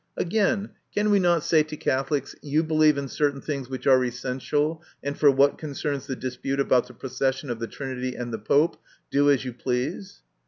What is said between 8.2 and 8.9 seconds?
the Pope,